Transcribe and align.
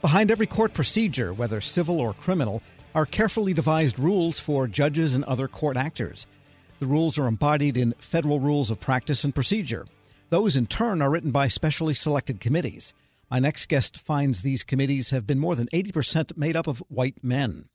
Behind 0.00 0.30
every 0.30 0.46
court 0.46 0.72
procedure, 0.72 1.34
whether 1.34 1.60
civil 1.60 2.00
or 2.00 2.14
criminal, 2.14 2.62
are 2.94 3.04
carefully 3.04 3.52
devised 3.52 3.98
rules 3.98 4.40
for 4.40 4.66
judges 4.66 5.14
and 5.14 5.24
other 5.24 5.46
court 5.46 5.76
actors. 5.76 6.26
The 6.78 6.86
rules 6.86 7.18
are 7.18 7.26
embodied 7.26 7.76
in 7.76 7.92
federal 7.98 8.40
rules 8.40 8.70
of 8.70 8.80
practice 8.80 9.24
and 9.24 9.34
procedure. 9.34 9.86
Those, 10.30 10.56
in 10.56 10.66
turn, 10.66 11.02
are 11.02 11.10
written 11.10 11.32
by 11.32 11.48
specially 11.48 11.92
selected 11.92 12.40
committees. 12.40 12.94
My 13.30 13.40
next 13.40 13.68
guest 13.68 13.98
finds 13.98 14.40
these 14.40 14.64
committees 14.64 15.10
have 15.10 15.26
been 15.26 15.38
more 15.38 15.54
than 15.54 15.68
80% 15.68 16.34
made 16.36 16.56
up 16.56 16.66
of 16.66 16.82
white 16.88 17.22
men. 17.22 17.68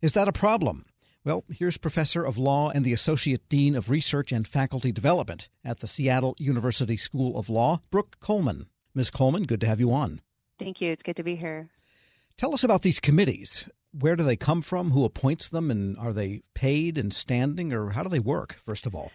Is 0.00 0.14
that 0.14 0.28
a 0.28 0.32
problem? 0.32 0.84
Well, 1.24 1.44
here's 1.50 1.78
Professor 1.78 2.24
of 2.24 2.38
Law 2.38 2.70
and 2.70 2.84
the 2.84 2.92
Associate 2.92 3.42
Dean 3.48 3.74
of 3.74 3.90
Research 3.90 4.30
and 4.30 4.46
Faculty 4.46 4.92
Development 4.92 5.48
at 5.64 5.80
the 5.80 5.88
Seattle 5.88 6.36
University 6.38 6.96
School 6.96 7.36
of 7.36 7.50
Law, 7.50 7.80
Brooke 7.90 8.20
Coleman. 8.20 8.66
Ms. 8.94 9.10
Coleman, 9.10 9.44
good 9.44 9.60
to 9.62 9.66
have 9.66 9.80
you 9.80 9.92
on. 9.92 10.20
Thank 10.62 10.80
you. 10.80 10.92
It's 10.92 11.02
good 11.02 11.16
to 11.16 11.22
be 11.22 11.36
here. 11.36 11.68
Tell 12.36 12.54
us 12.54 12.64
about 12.64 12.82
these 12.82 13.00
committees. 13.00 13.68
Where 13.98 14.16
do 14.16 14.22
they 14.24 14.36
come 14.36 14.62
from? 14.62 14.92
Who 14.92 15.04
appoints 15.04 15.48
them? 15.48 15.70
And 15.70 15.98
are 15.98 16.12
they 16.12 16.42
paid 16.54 16.96
and 16.96 17.12
standing, 17.12 17.72
or 17.72 17.90
how 17.90 18.02
do 18.02 18.08
they 18.08 18.20
work, 18.20 18.54
first 18.64 18.86
of 18.86 18.94
all? 18.94 19.12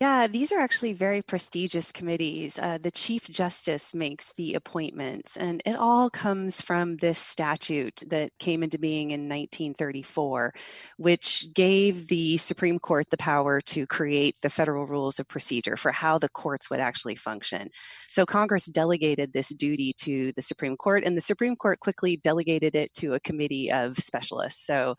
Yeah, 0.00 0.28
these 0.28 0.50
are 0.50 0.58
actually 0.58 0.94
very 0.94 1.20
prestigious 1.20 1.92
committees. 1.92 2.58
Uh, 2.58 2.78
the 2.78 2.90
Chief 2.90 3.28
Justice 3.28 3.94
makes 3.94 4.32
the 4.38 4.54
appointments, 4.54 5.36
and 5.36 5.60
it 5.66 5.76
all 5.76 6.08
comes 6.08 6.62
from 6.62 6.96
this 6.96 7.18
statute 7.18 8.02
that 8.08 8.30
came 8.38 8.62
into 8.62 8.78
being 8.78 9.10
in 9.10 9.28
1934, 9.28 10.54
which 10.96 11.52
gave 11.52 12.08
the 12.08 12.38
Supreme 12.38 12.78
Court 12.78 13.08
the 13.10 13.18
power 13.18 13.60
to 13.60 13.86
create 13.86 14.36
the 14.40 14.48
federal 14.48 14.86
rules 14.86 15.20
of 15.20 15.28
procedure 15.28 15.76
for 15.76 15.92
how 15.92 16.16
the 16.16 16.30
courts 16.30 16.70
would 16.70 16.80
actually 16.80 17.16
function. 17.16 17.68
So 18.08 18.24
Congress 18.24 18.64
delegated 18.64 19.34
this 19.34 19.50
duty 19.50 19.92
to 19.98 20.32
the 20.32 20.40
Supreme 20.42 20.78
Court, 20.78 21.04
and 21.04 21.14
the 21.14 21.20
Supreme 21.20 21.56
Court 21.56 21.78
quickly 21.78 22.16
delegated 22.16 22.74
it 22.74 22.94
to 22.94 23.12
a 23.12 23.20
committee 23.20 23.70
of 23.70 23.98
specialists. 23.98 24.64
So 24.66 24.94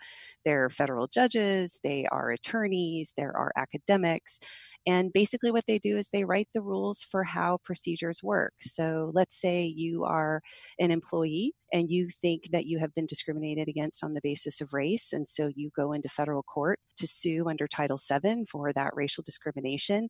there 0.46 0.66
are 0.66 0.70
federal 0.70 1.08
judges, 1.08 1.80
they 1.84 2.06
are 2.06 2.30
attorneys, 2.32 3.14
there 3.18 3.36
are 3.36 3.52
academics. 3.56 4.40
And 4.88 5.12
basically, 5.14 5.52
what 5.52 5.66
they 5.68 5.80
do 5.80 5.98
is 5.98 6.10
they 6.10 6.24
write 6.26 6.50
the 6.54 6.62
rules 6.62 7.04
for 7.10 7.24
how 7.24 7.60
procedures 7.64 8.22
work. 8.24 8.54
So 8.62 9.12
let's 9.14 9.40
say 9.40 9.66
you 9.66 10.04
are 10.06 10.42
an 10.80 10.92
employee 10.92 11.54
and 11.74 11.90
you 11.90 12.10
think 12.22 12.44
that 12.52 12.66
you 12.66 12.80
have 12.80 12.94
been 12.96 13.06
discriminated 13.06 13.68
against 13.68 14.04
on 14.04 14.14
the 14.14 14.22
basis 14.22 14.62
of 14.62 14.74
race. 14.74 15.14
And 15.14 15.28
so 15.28 15.50
you 15.56 15.72
go 15.76 15.94
into 15.94 16.10
federal 16.10 16.44
court 16.44 16.80
to 16.98 17.08
sue 17.08 17.48
under 17.50 17.68
Title 17.68 17.98
VII 17.98 18.46
for 18.50 18.74
that 18.74 18.92
racial 18.96 19.24
discrimination. 19.24 20.10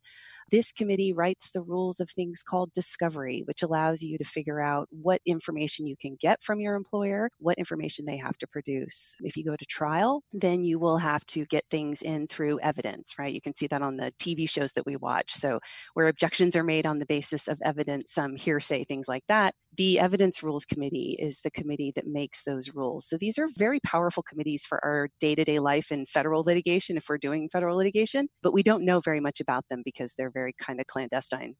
This 0.50 0.72
committee 0.72 1.14
writes 1.14 1.52
the 1.52 1.62
rules 1.62 2.00
of 2.00 2.09
things 2.09 2.44
called 2.44 2.73
discovery, 2.73 3.44
which 3.45 3.64
allows 3.64 4.02
you 4.02 4.18
to 4.18 4.23
figure 4.23 4.62
out 4.62 4.88
what 4.92 5.22
information 5.26 5.88
you 5.88 5.95
can 6.00 6.18
get 6.20 6.42
from 6.44 6.59
your 6.59 6.76
employer, 6.76 7.30
what 7.40 7.58
information 7.58 8.06
they 8.06 8.18
have 8.18 8.38
to 8.40 8.48
produce. 8.48 9.16
If 9.22 9.38
you 9.38 9.46
go 9.46 9.56
to 9.56 9.66
trial, 9.66 10.23
then 10.34 10.64
you 10.64 10.80
will 10.80 10.98
have 10.98 11.25
to 11.28 11.46
get 11.46 11.64
things 11.72 12.02
in 12.02 12.28
through 12.28 12.59
evidence, 12.59 13.16
right? 13.18 13.34
You 13.34 13.42
can 13.42 13.56
see 13.56 13.68
that 13.68 13.81
on 13.81 13.98
the 13.98 14.12
TV 14.20 14.50
shows 14.50 14.72
that 14.73 14.86
we 14.86 14.96
watch. 14.98 15.31
So, 15.34 15.59
where 15.94 16.08
objections 16.08 16.56
are 16.56 16.64
made 16.64 16.86
on 16.86 17.00
the 17.00 17.06
basis 17.06 17.48
of 17.48 17.62
evidence, 17.64 18.14
some 18.14 18.36
hearsay, 18.36 18.86
things 18.86 19.08
like 19.08 19.23
that, 19.28 19.53
the 19.78 20.00
Evidence 20.00 20.44
Rules 20.44 20.66
Committee 20.66 21.16
is 21.18 21.40
the 21.42 21.50
committee 21.53 21.91
that 21.95 22.07
makes 22.07 22.44
those 22.44 22.73
rules. 22.73 23.07
So, 23.07 23.17
these 23.17 23.38
are 23.38 23.47
very 23.57 23.80
powerful 23.81 24.23
committees 24.23 24.66
for 24.66 24.83
our 24.83 25.09
day 25.19 25.35
to 25.35 25.44
day 25.44 25.59
life 25.59 25.91
in 25.91 26.05
federal 26.05 26.44
litigation 26.44 26.97
if 26.97 27.07
we're 27.09 27.17
doing 27.17 27.49
federal 27.49 27.77
litigation, 27.77 28.27
but 28.41 28.53
we 28.53 28.63
don't 28.63 28.85
know 28.85 28.99
very 28.99 29.19
much 29.19 29.39
about 29.39 29.66
them 29.69 29.81
because 29.83 30.13
they're 30.13 30.31
very 30.31 30.53
kind 30.53 30.79
of 30.79 30.88
clandestine. 30.88 31.55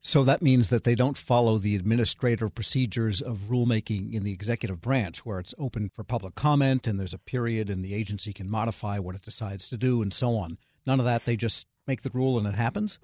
So 0.00 0.22
that 0.24 0.42
means 0.42 0.68
that 0.68 0.84
they 0.84 0.94
don't 0.94 1.18
follow 1.18 1.58
the 1.58 1.74
administrative 1.74 2.54
procedures 2.54 3.20
of 3.20 3.48
rulemaking 3.48 4.12
in 4.12 4.22
the 4.22 4.32
executive 4.32 4.80
branch, 4.80 5.24
where 5.24 5.38
it's 5.38 5.54
open 5.58 5.88
for 5.88 6.04
public 6.04 6.34
comment 6.34 6.86
and 6.86 7.00
there's 7.00 7.14
a 7.14 7.18
period 7.18 7.70
and 7.70 7.84
the 7.84 7.94
agency 7.94 8.32
can 8.32 8.48
modify 8.48 8.98
what 8.98 9.16
it 9.16 9.22
decides 9.22 9.68
to 9.68 9.76
do 9.76 10.02
and 10.02 10.14
so 10.14 10.36
on. 10.36 10.58
None 10.86 11.00
of 11.00 11.06
that. 11.06 11.24
They 11.24 11.36
just 11.36 11.66
make 11.86 12.02
the 12.02 12.10
rule 12.10 12.38
and 12.38 12.46
it 12.46 12.54
happens? 12.54 12.98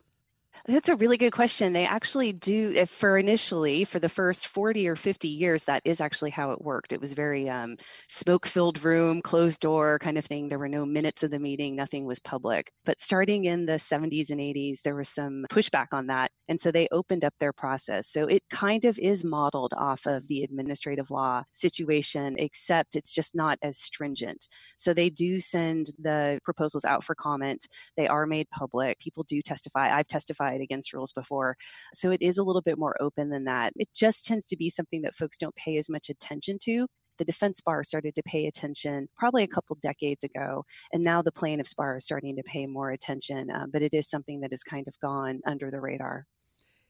That's 0.66 0.88
a 0.88 0.96
really 0.96 1.16
good 1.16 1.32
question. 1.32 1.72
They 1.72 1.86
actually 1.86 2.32
do, 2.32 2.86
for 2.86 3.18
initially, 3.18 3.84
for 3.84 3.98
the 3.98 4.08
first 4.08 4.46
40 4.46 4.86
or 4.86 4.94
50 4.94 5.28
years, 5.28 5.64
that 5.64 5.82
is 5.84 6.00
actually 6.00 6.30
how 6.30 6.52
it 6.52 6.62
worked. 6.62 6.92
It 6.92 7.00
was 7.00 7.14
very 7.14 7.50
um, 7.50 7.76
smoke 8.08 8.46
filled 8.46 8.84
room, 8.84 9.22
closed 9.22 9.58
door 9.58 9.98
kind 9.98 10.16
of 10.16 10.24
thing. 10.24 10.48
There 10.48 10.60
were 10.60 10.68
no 10.68 10.86
minutes 10.86 11.24
of 11.24 11.32
the 11.32 11.40
meeting, 11.40 11.74
nothing 11.74 12.04
was 12.04 12.20
public. 12.20 12.70
But 12.84 13.00
starting 13.00 13.46
in 13.46 13.66
the 13.66 13.72
70s 13.72 14.30
and 14.30 14.40
80s, 14.40 14.82
there 14.82 14.94
was 14.94 15.08
some 15.08 15.46
pushback 15.50 15.88
on 15.92 16.06
that. 16.06 16.30
And 16.48 16.60
so 16.60 16.70
they 16.70 16.86
opened 16.92 17.24
up 17.24 17.34
their 17.40 17.52
process. 17.52 18.08
So 18.08 18.26
it 18.26 18.42
kind 18.48 18.84
of 18.84 18.98
is 19.00 19.24
modeled 19.24 19.72
off 19.76 20.06
of 20.06 20.28
the 20.28 20.44
administrative 20.44 21.10
law 21.10 21.42
situation, 21.50 22.36
except 22.38 22.94
it's 22.94 23.12
just 23.12 23.34
not 23.34 23.58
as 23.62 23.78
stringent. 23.78 24.46
So 24.76 24.94
they 24.94 25.10
do 25.10 25.40
send 25.40 25.86
the 25.98 26.38
proposals 26.44 26.84
out 26.84 27.02
for 27.02 27.16
comment, 27.16 27.66
they 27.96 28.06
are 28.06 28.26
made 28.26 28.48
public. 28.50 28.98
People 29.00 29.24
do 29.24 29.42
testify. 29.42 29.92
I've 29.92 30.06
testified 30.06 30.41
testified 30.42 30.60
against 30.60 30.92
rules 30.92 31.12
before. 31.12 31.56
So 31.94 32.10
it 32.10 32.22
is 32.22 32.38
a 32.38 32.44
little 32.44 32.62
bit 32.62 32.78
more 32.78 32.96
open 33.00 33.30
than 33.30 33.44
that. 33.44 33.72
It 33.76 33.88
just 33.94 34.24
tends 34.24 34.46
to 34.48 34.56
be 34.56 34.70
something 34.70 35.02
that 35.02 35.14
folks 35.14 35.36
don't 35.36 35.54
pay 35.54 35.76
as 35.78 35.90
much 35.90 36.08
attention 36.08 36.58
to 36.64 36.86
the 37.18 37.26
defense 37.26 37.60
bar 37.60 37.84
started 37.84 38.14
to 38.14 38.22
pay 38.22 38.46
attention 38.46 39.06
probably 39.14 39.42
a 39.42 39.46
couple 39.46 39.76
decades 39.80 40.24
ago, 40.24 40.64
and 40.92 41.04
now 41.04 41.20
the 41.20 41.30
plaintiff's 41.30 41.74
bar 41.74 41.96
is 41.96 42.04
starting 42.06 42.36
to 42.36 42.42
pay 42.42 42.66
more 42.66 42.90
attention. 42.90 43.50
Um, 43.50 43.70
but 43.70 43.82
it 43.82 43.92
is 43.92 44.08
something 44.08 44.40
that 44.40 44.50
has 44.50 44.62
kind 44.62 44.88
of 44.88 44.98
gone 44.98 45.40
under 45.46 45.70
the 45.70 45.78
radar. 45.78 46.24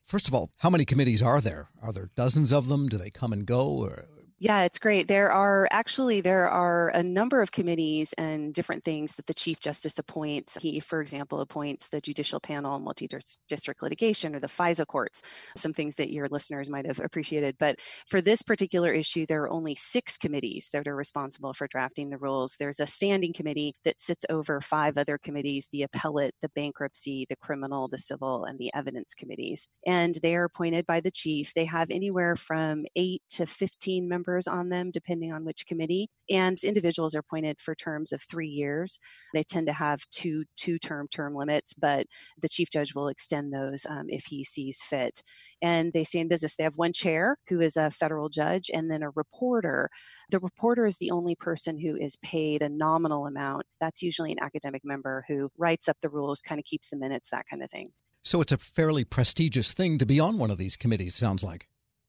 First 0.06 0.28
of 0.28 0.34
all, 0.34 0.50
how 0.58 0.70
many 0.70 0.84
committees 0.84 1.22
are 1.22 1.40
there? 1.40 1.70
Are 1.82 1.92
there 1.92 2.10
dozens 2.14 2.52
of 2.52 2.68
them? 2.68 2.88
Do 2.88 2.98
they 2.98 3.10
come 3.10 3.32
and 3.32 3.44
go? 3.44 3.66
Or 3.66 4.06
yeah, 4.42 4.64
it's 4.64 4.80
great. 4.80 5.06
There 5.06 5.30
are 5.30 5.68
actually 5.70 6.20
there 6.20 6.48
are 6.48 6.88
a 6.88 7.02
number 7.02 7.40
of 7.42 7.52
committees 7.52 8.12
and 8.18 8.52
different 8.52 8.82
things 8.84 9.14
that 9.14 9.24
the 9.26 9.34
Chief 9.34 9.60
Justice 9.60 10.00
appoints. 10.00 10.58
He, 10.60 10.80
for 10.80 11.00
example, 11.00 11.42
appoints 11.42 11.86
the 11.86 12.00
Judicial 12.00 12.40
Panel 12.40 12.72
on 12.72 12.82
Multi-District 12.82 13.80
Litigation 13.80 14.34
or 14.34 14.40
the 14.40 14.48
FISA 14.48 14.84
courts. 14.88 15.22
Some 15.56 15.72
things 15.72 15.94
that 15.94 16.10
your 16.10 16.26
listeners 16.28 16.68
might 16.68 16.88
have 16.88 16.98
appreciated. 16.98 17.54
But 17.60 17.78
for 18.08 18.20
this 18.20 18.42
particular 18.42 18.92
issue, 18.92 19.26
there 19.26 19.44
are 19.44 19.50
only 19.50 19.76
six 19.76 20.18
committees 20.18 20.68
that 20.72 20.88
are 20.88 20.96
responsible 20.96 21.54
for 21.54 21.68
drafting 21.68 22.10
the 22.10 22.18
rules. 22.18 22.56
There's 22.58 22.80
a 22.80 22.86
standing 22.86 23.32
committee 23.32 23.76
that 23.84 24.00
sits 24.00 24.26
over 24.28 24.60
five 24.60 24.98
other 24.98 25.18
committees: 25.18 25.68
the 25.70 25.84
appellate, 25.84 26.34
the 26.42 26.50
bankruptcy, 26.56 27.26
the 27.28 27.36
criminal, 27.36 27.86
the 27.86 27.98
civil, 27.98 28.46
and 28.46 28.58
the 28.58 28.72
evidence 28.74 29.14
committees. 29.14 29.68
And 29.86 30.18
they 30.20 30.34
are 30.34 30.46
appointed 30.46 30.84
by 30.86 30.98
the 30.98 31.12
chief. 31.12 31.54
They 31.54 31.66
have 31.66 31.92
anywhere 31.92 32.34
from 32.34 32.86
eight 32.96 33.22
to 33.28 33.46
15 33.46 34.08
members 34.08 34.31
on 34.48 34.68
them, 34.68 34.90
depending 34.90 35.32
on 35.32 35.44
which 35.44 35.66
committee. 35.66 36.08
And 36.30 36.58
individuals 36.62 37.14
are 37.14 37.20
appointed 37.20 37.60
for 37.60 37.74
terms 37.74 38.12
of 38.12 38.22
three 38.22 38.48
years. 38.48 38.98
They 39.34 39.42
tend 39.42 39.66
to 39.66 39.72
have 39.72 40.00
two 40.10 40.44
two 40.56 40.78
term 40.78 41.08
term 41.08 41.34
limits, 41.34 41.74
but 41.74 42.06
the 42.40 42.48
chief 42.48 42.70
judge 42.70 42.94
will 42.94 43.08
extend 43.08 43.52
those 43.52 43.86
um, 43.88 44.06
if 44.08 44.24
he 44.24 44.44
sees 44.44 44.82
fit. 44.82 45.22
And 45.62 45.92
they 45.92 46.04
stay 46.04 46.20
in 46.20 46.28
business. 46.28 46.56
They 46.56 46.64
have 46.64 46.76
one 46.76 46.92
chair 46.92 47.36
who 47.48 47.60
is 47.60 47.76
a 47.76 47.90
federal 47.90 48.28
judge, 48.28 48.70
and 48.72 48.90
then 48.90 49.02
a 49.02 49.10
reporter. 49.10 49.88
The 50.30 50.40
reporter 50.40 50.86
is 50.86 50.96
the 50.98 51.10
only 51.10 51.36
person 51.36 51.78
who 51.78 51.96
is 51.96 52.16
paid 52.18 52.62
a 52.62 52.68
nominal 52.68 53.26
amount. 53.26 53.64
That's 53.80 54.02
usually 54.02 54.32
an 54.32 54.38
academic 54.40 54.82
member 54.84 55.24
who 55.28 55.50
writes 55.58 55.88
up 55.88 55.96
the 56.02 56.10
rules, 56.10 56.40
kind 56.40 56.58
of 56.58 56.64
keeps 56.64 56.88
the 56.88 56.96
minutes, 56.96 57.30
that 57.30 57.46
kind 57.48 57.62
of 57.62 57.70
thing. 57.70 57.90
So 58.24 58.40
it's 58.40 58.52
a 58.52 58.58
fairly 58.58 59.04
prestigious 59.04 59.72
thing 59.72 59.98
to 59.98 60.06
be 60.06 60.20
on 60.20 60.38
one 60.38 60.50
of 60.50 60.58
these 60.58 60.76
committees, 60.76 61.14
sounds 61.14 61.42
like. 61.42 61.68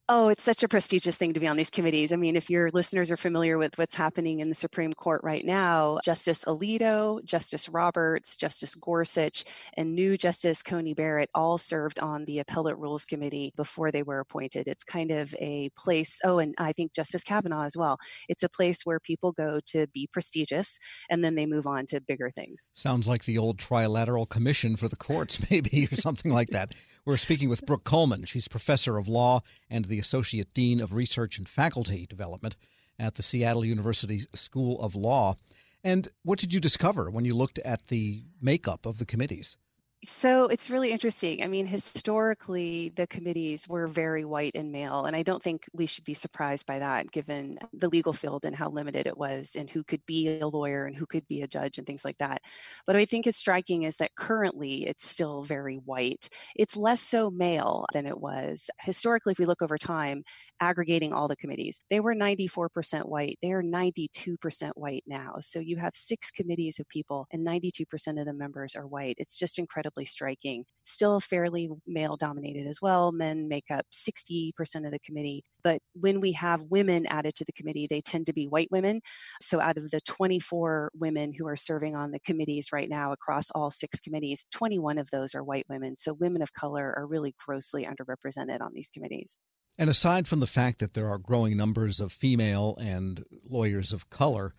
Oh, 0.10 0.28
it's 0.28 0.44
such 0.44 0.64
a 0.64 0.68
prestigious 0.68 1.16
thing 1.16 1.34
to 1.34 1.40
be 1.40 1.48
on 1.48 1.56
these 1.56 1.70
committees. 1.70 2.12
I 2.12 2.18
mean, 2.18 2.36
if 2.36 2.50
your 2.50 2.70
listeners 2.72 3.10
are 3.10 3.16
familiar 3.16 3.58
with 3.58 3.78
what's 3.78 3.96
happening 3.96 4.42
in 4.42 4.50
the 4.50 4.54
Supreme 4.54 4.92
Court 4.92 5.22
right 5.24 5.46
now, 5.46 6.00
Justice 6.04 6.44
Alito, 6.44 7.24
Justice 7.24 7.70
Roberts, 7.70 8.36
Justice 8.36 8.76
Gorsuch, 8.76 9.46
and 9.78 9.96
new 9.96 10.18
Justice 10.18 10.62
Coney 10.62 10.94
Barrett 10.94 11.30
all 11.34 11.58
served 11.58 12.02
on 12.02 12.26
the 12.26 12.40
Appellate 12.40 12.78
Rules 12.78 13.06
Committee 13.06 13.54
before 13.56 13.92
they 13.94 14.04
were 14.04 14.20
appointed. 14.20 14.68
It's 14.68 14.84
kind 14.84 15.10
of 15.10 15.34
a 15.40 15.70
place, 15.78 16.20
oh, 16.26 16.40
and 16.40 16.54
I 16.58 16.74
think 16.74 16.92
Justice 16.92 17.24
Kavanaugh 17.24 17.64
as 17.64 17.78
well. 17.78 17.98
It's 18.28 18.44
a 18.44 18.50
place 18.50 18.82
where 18.84 19.00
people 19.00 19.32
go 19.32 19.62
to 19.68 19.88
be 19.94 20.10
prestigious 20.12 20.80
and 21.10 21.24
then 21.24 21.36
they 21.36 21.46
move 21.46 21.66
on 21.66 21.86
to 21.88 22.02
bigger 22.02 22.30
things. 22.30 22.66
Sounds 22.74 23.08
like 23.08 23.24
the 23.24 23.38
old 23.38 23.58
Trilateral 23.58 24.28
Commission 24.28 24.76
for 24.76 24.90
the 24.90 24.98
courts, 24.98 25.40
maybe, 25.50 25.88
or 25.90 25.96
something 25.96 26.34
like 26.34 26.50
that. 26.50 26.74
We're 27.06 27.18
speaking 27.18 27.50
with 27.50 27.66
Brooke 27.66 27.84
Coleman. 27.84 28.24
She's 28.24 28.48
professor 28.48 28.98
of 28.98 29.10
law 29.10 29.42
and 29.70 29.84
the 29.84 30.00
associate 30.00 30.54
dean 30.54 30.80
of 30.80 30.94
research 30.94 31.38
and 31.38 31.50
faculty 31.50 32.06
development 32.06 32.56
at 32.98 33.16
the 33.16 33.24
Seattle 33.24 33.66
University 33.66 34.22
School 34.34 34.80
of 34.82 34.96
Law. 34.96 35.36
And 35.84 36.08
what 36.24 36.40
did 36.40 36.54
you 36.54 36.62
discover 36.62 37.12
when 37.12 37.26
you 37.26 37.36
looked 37.36 37.60
at 37.60 37.88
the 37.88 38.24
makeup 38.42 38.86
of 38.86 39.00
the 39.00 39.06
committees? 39.06 39.58
So 40.06 40.48
it's 40.48 40.70
really 40.70 40.92
interesting. 40.92 41.42
I 41.44 41.48
mean, 41.48 41.66
historically, 41.66 42.90
the 42.90 43.08
committees 43.08 43.70
were 43.70 43.88
very 43.88 44.26
white 44.26 44.52
and 44.54 44.70
male, 44.70 45.06
and 45.06 45.16
I 45.16 45.24
don't 45.24 45.42
think 45.42 45.66
we 45.72 45.86
should 45.86 46.04
be 46.04 46.14
surprised 46.14 46.66
by 46.66 46.80
that 46.80 47.10
given 47.12 47.58
the 47.72 47.88
legal 47.88 48.12
field 48.12 48.44
and 48.44 48.54
how 48.54 48.70
limited 48.70 49.08
it 49.08 49.18
was, 49.18 49.56
and 49.58 49.70
who 49.70 49.82
could 49.86 50.06
be 50.06 50.40
a 50.40 50.48
lawyer 50.48 50.86
and 50.88 50.96
who 50.96 51.06
could 51.06 51.26
be 51.30 51.42
a 51.42 51.48
judge 51.48 51.78
and 51.78 51.88
things 51.88 52.04
like 52.04 52.18
that. 52.18 52.42
But 52.86 52.98
I 52.98 53.06
think 53.06 53.28
it's 53.28 53.38
striking 53.38 53.84
is 53.84 53.96
that 53.98 54.14
currently 54.18 54.86
it's 54.88 55.08
still 55.10 55.42
very 55.42 55.78
white. 55.78 56.28
It's 56.58 56.76
less 56.76 57.00
so 57.00 57.32
male 57.32 57.86
than 57.94 58.06
it 58.06 58.20
was. 58.20 58.70
Historically, 58.82 59.32
if 59.32 59.40
we 59.40 59.46
look 59.46 59.62
over 59.62 59.78
time, 59.78 60.24
aggregating 60.60 61.14
all 61.14 61.30
the 61.30 61.38
committees, 61.38 61.80
they 61.90 62.02
were 62.02 62.14
94% 62.14 63.06
white. 63.06 63.38
They 63.42 63.54
are 63.54 63.64
92% 63.64 64.72
white 64.76 65.04
now. 65.08 65.36
So 65.40 65.60
you 65.60 65.78
have 65.78 65.96
six 65.96 66.30
committees 66.30 66.80
of 66.80 66.90
people, 66.90 67.26
and 67.32 67.46
92% 67.48 68.20
of 68.20 68.26
the 68.26 68.34
members 68.34 68.76
are 68.76 68.86
white. 68.86 69.16
It's 69.18 69.38
just 69.40 69.60
incredible 69.60 69.93
incredibly 69.94 70.06
striking. 70.06 70.66
Still 70.86 71.20
fairly 71.20 71.70
male 71.88 72.16
dominated 72.16 72.68
as 72.68 72.80
well. 72.82 73.12
Men 73.12 73.48
make 73.48 73.66
up 73.72 73.86
60% 73.92 74.52
of 74.86 74.92
the 74.92 75.00
committee. 75.06 75.44
But 75.64 75.80
when 75.94 76.20
we 76.20 76.34
have 76.34 76.64
women 76.70 77.06
added 77.08 77.36
to 77.36 77.46
the 77.46 77.54
committee, 77.54 77.88
they 77.90 78.02
tend 78.02 78.26
to 78.26 78.34
be 78.34 78.48
white 78.48 78.70
women. 78.72 79.02
So 79.42 79.62
out 79.62 79.78
of 79.78 79.90
the 79.92 80.02
24 80.02 80.92
women 80.96 81.34
who 81.34 81.48
are 81.48 81.56
serving 81.56 81.96
on 81.96 82.12
the 82.12 82.20
committees 82.20 82.70
right 82.74 82.90
now 82.90 83.12
across 83.12 83.50
all 83.52 83.72
six 83.72 84.00
committees, 84.00 84.46
21 84.52 84.98
of 84.98 85.10
those 85.12 85.36
are 85.36 85.44
white 85.44 85.66
women. 85.70 85.96
So 85.96 86.14
women 86.14 86.42
of 86.42 86.54
color 86.54 86.94
are 86.98 87.08
really 87.08 87.34
grossly 87.46 87.86
underrepresented 87.86 88.62
on 88.62 88.72
these 88.74 88.90
committees. 88.90 89.38
And 89.78 89.90
aside 89.90 90.28
from 90.28 90.40
the 90.40 90.48
fact 90.48 90.80
that 90.80 90.94
there 90.94 91.10
are 91.10 91.18
growing 91.18 91.58
numbers 91.58 92.00
of 92.00 92.12
female 92.12 92.78
and 92.80 93.24
lawyers 93.50 93.92
of 93.92 94.10
color, 94.10 94.54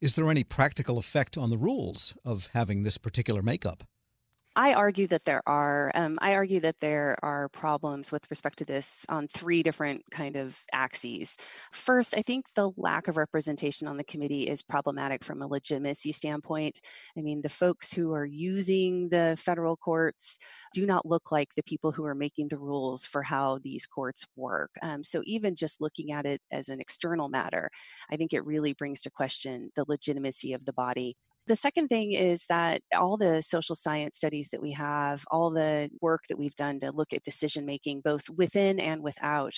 is 0.00 0.14
there 0.14 0.28
any 0.28 0.42
practical 0.42 0.98
effect 0.98 1.38
on 1.38 1.50
the 1.50 1.58
rules 1.58 2.14
of 2.24 2.48
having 2.52 2.82
this 2.82 2.98
particular 2.98 3.42
makeup? 3.42 3.84
I 4.58 4.72
argue 4.72 5.06
that 5.08 5.26
there 5.26 5.42
are. 5.46 5.92
Um, 5.94 6.18
I 6.22 6.32
argue 6.34 6.60
that 6.60 6.80
there 6.80 7.18
are 7.22 7.50
problems 7.50 8.10
with 8.10 8.24
respect 8.30 8.56
to 8.58 8.64
this 8.64 9.04
on 9.10 9.28
three 9.28 9.62
different 9.62 10.02
kind 10.10 10.34
of 10.36 10.58
axes. 10.72 11.36
First, 11.72 12.16
I 12.16 12.22
think 12.22 12.46
the 12.54 12.70
lack 12.78 13.08
of 13.08 13.18
representation 13.18 13.86
on 13.86 13.98
the 13.98 14.04
committee 14.04 14.48
is 14.48 14.62
problematic 14.62 15.22
from 15.24 15.42
a 15.42 15.46
legitimacy 15.46 16.12
standpoint. 16.12 16.80
I 17.18 17.20
mean, 17.20 17.42
the 17.42 17.50
folks 17.50 17.92
who 17.92 18.14
are 18.14 18.24
using 18.24 19.10
the 19.10 19.36
federal 19.38 19.76
courts 19.76 20.38
do 20.72 20.86
not 20.86 21.04
look 21.04 21.30
like 21.30 21.54
the 21.54 21.62
people 21.62 21.92
who 21.92 22.06
are 22.06 22.14
making 22.14 22.48
the 22.48 22.58
rules 22.58 23.04
for 23.04 23.22
how 23.22 23.58
these 23.62 23.86
courts 23.86 24.24
work. 24.36 24.70
Um, 24.82 25.04
so 25.04 25.20
even 25.26 25.54
just 25.54 25.82
looking 25.82 26.12
at 26.12 26.24
it 26.24 26.40
as 26.50 26.70
an 26.70 26.80
external 26.80 27.28
matter, 27.28 27.70
I 28.10 28.16
think 28.16 28.32
it 28.32 28.46
really 28.46 28.72
brings 28.72 29.02
to 29.02 29.10
question 29.10 29.70
the 29.76 29.84
legitimacy 29.86 30.54
of 30.54 30.64
the 30.64 30.72
body 30.72 31.14
the 31.46 31.56
second 31.56 31.88
thing 31.88 32.12
is 32.12 32.44
that 32.48 32.82
all 32.96 33.16
the 33.16 33.40
social 33.42 33.74
science 33.74 34.18
studies 34.18 34.48
that 34.50 34.62
we 34.62 34.72
have, 34.72 35.24
all 35.30 35.50
the 35.50 35.88
work 36.00 36.22
that 36.28 36.38
we've 36.38 36.56
done 36.56 36.80
to 36.80 36.90
look 36.92 37.12
at 37.12 37.22
decision 37.22 37.64
making, 37.64 38.00
both 38.00 38.28
within 38.30 38.80
and 38.80 39.02
without 39.02 39.54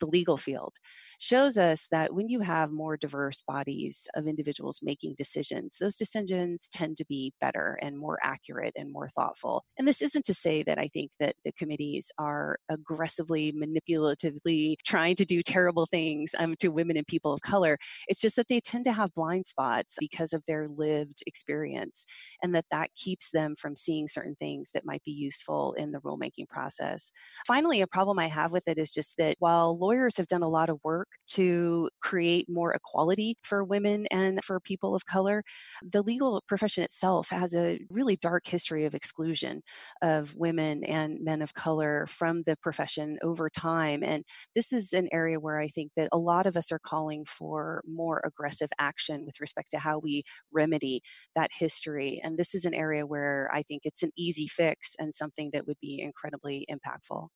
the 0.00 0.06
legal 0.06 0.36
field, 0.36 0.74
shows 1.18 1.58
us 1.58 1.86
that 1.90 2.14
when 2.14 2.28
you 2.28 2.40
have 2.40 2.70
more 2.70 2.96
diverse 2.96 3.42
bodies 3.42 4.08
of 4.14 4.26
individuals 4.26 4.80
making 4.82 5.14
decisions, 5.16 5.76
those 5.80 5.96
decisions 5.96 6.68
tend 6.72 6.96
to 6.96 7.04
be 7.06 7.32
better 7.40 7.78
and 7.82 7.98
more 7.98 8.18
accurate 8.22 8.72
and 8.76 8.92
more 8.92 9.08
thoughtful. 9.08 9.64
And 9.78 9.86
this 9.86 10.02
isn't 10.02 10.24
to 10.26 10.34
say 10.34 10.62
that 10.64 10.78
I 10.78 10.88
think 10.92 11.10
that 11.20 11.36
the 11.44 11.52
committees 11.52 12.10
are 12.18 12.58
aggressively, 12.68 13.52
manipulatively 13.52 14.76
trying 14.86 15.16
to 15.16 15.24
do 15.24 15.42
terrible 15.42 15.86
things 15.86 16.32
um, 16.38 16.54
to 16.60 16.68
women 16.68 16.96
and 16.96 17.06
people 17.06 17.32
of 17.32 17.40
color. 17.40 17.78
It's 18.08 18.20
just 18.20 18.36
that 18.36 18.48
they 18.48 18.60
tend 18.60 18.84
to 18.84 18.92
have 18.92 19.14
blind 19.14 19.46
spots 19.46 19.96
because 20.00 20.32
of 20.32 20.42
their 20.46 20.68
lived 20.68 21.22
experience 21.30 22.04
and 22.42 22.54
that 22.54 22.66
that 22.70 22.90
keeps 22.96 23.30
them 23.30 23.54
from 23.56 23.76
seeing 23.76 24.08
certain 24.08 24.34
things 24.34 24.70
that 24.74 24.84
might 24.84 25.02
be 25.04 25.12
useful 25.12 25.74
in 25.74 25.92
the 25.92 26.00
rulemaking 26.00 26.48
process. 26.48 27.12
Finally, 27.46 27.80
a 27.80 27.86
problem 27.86 28.18
I 28.18 28.26
have 28.26 28.52
with 28.52 28.66
it 28.66 28.78
is 28.78 28.90
just 28.90 29.16
that 29.18 29.36
while 29.38 29.78
lawyers 29.78 30.16
have 30.16 30.26
done 30.26 30.42
a 30.42 30.48
lot 30.48 30.68
of 30.68 30.80
work 30.82 31.08
to 31.28 31.88
create 32.02 32.46
more 32.48 32.72
equality 32.72 33.36
for 33.42 33.62
women 33.64 34.06
and 34.10 34.42
for 34.44 34.58
people 34.58 34.94
of 34.96 35.06
color, 35.06 35.44
the 35.92 36.02
legal 36.02 36.42
profession 36.48 36.82
itself 36.82 37.28
has 37.30 37.54
a 37.54 37.78
really 37.90 38.16
dark 38.16 38.46
history 38.46 38.84
of 38.84 38.94
exclusion 38.94 39.62
of 40.02 40.34
women 40.34 40.84
and 40.84 41.18
men 41.22 41.42
of 41.42 41.54
color 41.54 42.06
from 42.08 42.42
the 42.42 42.56
profession 42.56 43.18
over 43.22 43.48
time. 43.48 44.02
And 44.02 44.24
this 44.54 44.72
is 44.72 44.92
an 44.92 45.08
area 45.12 45.38
where 45.38 45.60
I 45.60 45.68
think 45.68 45.92
that 45.96 46.08
a 46.12 46.18
lot 46.18 46.46
of 46.46 46.56
us 46.56 46.72
are 46.72 46.80
calling 46.80 47.24
for 47.24 47.82
more 47.86 48.20
aggressive 48.24 48.70
action 48.78 49.24
with 49.24 49.40
respect 49.40 49.70
to 49.72 49.78
how 49.78 49.98
we 49.98 50.24
remedy 50.52 51.02
that 51.34 51.50
history. 51.56 52.20
And 52.22 52.38
this 52.38 52.54
is 52.54 52.64
an 52.64 52.74
area 52.74 53.06
where 53.06 53.50
I 53.52 53.62
think 53.62 53.82
it's 53.84 54.02
an 54.02 54.10
easy 54.16 54.46
fix 54.46 54.94
and 54.98 55.14
something 55.14 55.50
that 55.52 55.66
would 55.66 55.78
be 55.80 56.00
incredibly 56.00 56.66
impactful. 56.70 57.28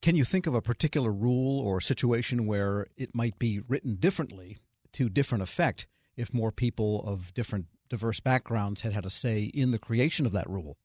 Can 0.00 0.14
you 0.14 0.24
think 0.24 0.46
of 0.46 0.54
a 0.54 0.62
particular 0.62 1.12
rule 1.12 1.60
or 1.60 1.80
situation 1.80 2.46
where 2.46 2.86
it 2.96 3.14
might 3.14 3.38
be 3.38 3.60
written 3.66 3.96
differently 3.96 4.58
to 4.92 5.08
different 5.08 5.42
effect 5.42 5.86
if 6.16 6.32
more 6.32 6.52
people 6.52 7.02
of 7.04 7.34
different 7.34 7.66
diverse 7.88 8.20
backgrounds 8.20 8.82
had 8.82 8.92
had 8.92 9.06
a 9.06 9.10
say 9.10 9.44
in 9.54 9.70
the 9.70 9.78
creation 9.78 10.26
of 10.26 10.32
that 10.32 10.48
rule? 10.48 10.76